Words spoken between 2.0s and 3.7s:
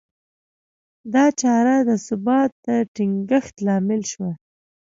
ثبات د ټینګښت